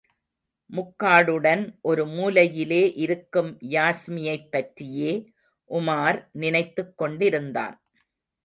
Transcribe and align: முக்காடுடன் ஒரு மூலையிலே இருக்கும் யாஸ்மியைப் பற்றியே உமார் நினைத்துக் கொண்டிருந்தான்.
முக்காடுடன் 0.69 1.77
ஒரு 1.81 2.05
மூலையிலே 2.05 2.91
இருக்கும் 2.95 3.57
யாஸ்மியைப் 3.69 4.49
பற்றியே 4.49 5.13
உமார் 5.69 6.27
நினைத்துக் 6.31 6.97
கொண்டிருந்தான். 6.97 7.77